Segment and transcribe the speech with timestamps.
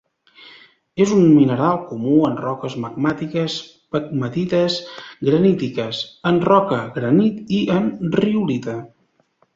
[1.03, 3.57] És un mineral comú en roques magmàtiques
[3.97, 4.79] pegmatites
[5.29, 7.91] granítiques, en roca granit i en
[8.23, 8.81] riolita.